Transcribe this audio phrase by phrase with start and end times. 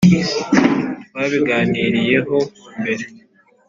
[1.07, 2.37] twabiganiriyeho
[2.79, 3.05] mbere.